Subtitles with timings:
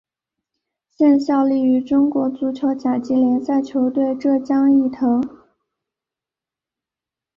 [0.89, 5.23] 现效力于中国足球甲级联赛球队浙江毅腾。